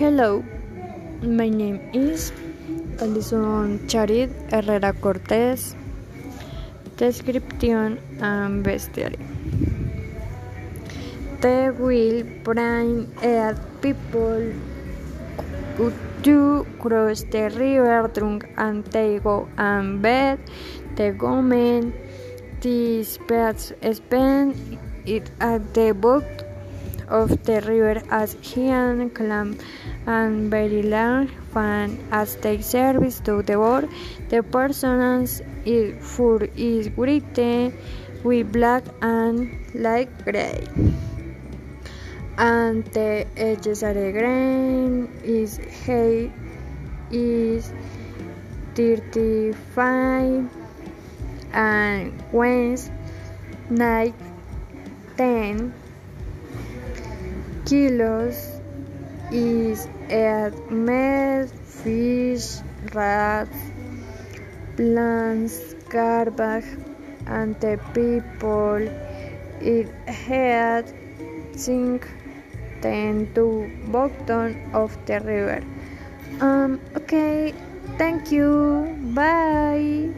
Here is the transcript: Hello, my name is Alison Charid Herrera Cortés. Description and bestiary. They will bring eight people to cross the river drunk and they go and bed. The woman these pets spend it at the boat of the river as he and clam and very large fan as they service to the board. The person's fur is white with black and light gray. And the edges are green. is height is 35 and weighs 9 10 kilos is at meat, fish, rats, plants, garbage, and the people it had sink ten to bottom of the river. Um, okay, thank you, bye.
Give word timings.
Hello, 0.00 0.42
my 1.20 1.50
name 1.50 1.78
is 1.92 2.32
Alison 3.02 3.80
Charid 3.86 4.30
Herrera 4.50 4.94
Cortés. 4.94 5.74
Description 6.96 7.98
and 8.18 8.64
bestiary. 8.64 9.20
They 11.42 11.68
will 11.68 12.24
bring 12.48 13.12
eight 13.20 13.60
people 13.82 14.54
to 16.22 16.66
cross 16.80 17.24
the 17.24 17.50
river 17.60 18.08
drunk 18.08 18.48
and 18.56 18.82
they 18.96 19.18
go 19.18 19.50
and 19.58 20.00
bed. 20.00 20.38
The 20.96 21.10
woman 21.10 21.92
these 22.62 23.18
pets 23.28 23.74
spend 23.92 24.56
it 25.04 25.30
at 25.40 25.74
the 25.74 25.92
boat 25.92 26.39
of 27.10 27.44
the 27.44 27.60
river 27.62 28.02
as 28.10 28.36
he 28.40 28.68
and 28.68 29.12
clam 29.14 29.58
and 30.06 30.50
very 30.50 30.82
large 30.82 31.30
fan 31.52 31.98
as 32.10 32.36
they 32.36 32.60
service 32.62 33.20
to 33.20 33.42
the 33.42 33.56
board. 33.56 33.88
The 34.28 34.42
person's 34.42 35.42
fur 36.00 36.48
is 36.56 36.88
white 36.96 37.72
with 38.22 38.52
black 38.52 38.84
and 39.02 39.50
light 39.74 40.10
gray. 40.24 40.66
And 42.38 42.84
the 42.96 43.26
edges 43.36 43.82
are 43.82 43.92
green. 43.92 45.10
is 45.22 45.58
height 45.84 46.32
is 47.10 47.72
35 48.74 50.48
and 51.52 52.32
weighs 52.32 52.90
9 53.68 54.14
10 55.16 55.89
kilos 57.70 58.58
is 59.30 59.86
at 60.10 60.50
meat, 60.72 61.46
fish, 61.62 62.58
rats, 62.92 63.60
plants, 64.74 65.74
garbage, 65.88 66.66
and 67.26 67.54
the 67.60 67.78
people 67.94 68.82
it 69.62 69.86
had 70.08 70.90
sink 71.54 72.10
ten 72.82 73.32
to 73.36 73.70
bottom 73.86 74.58
of 74.74 74.90
the 75.06 75.20
river. 75.20 75.62
Um, 76.40 76.80
okay, 76.96 77.54
thank 77.98 78.32
you, 78.32 78.98
bye. 79.14 80.10